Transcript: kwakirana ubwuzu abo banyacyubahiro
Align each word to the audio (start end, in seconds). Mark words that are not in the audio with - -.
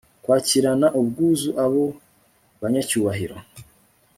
kwakirana 0.23 0.87
ubwuzu 0.99 1.49
abo 1.63 1.85
banyacyubahiro 2.61 3.37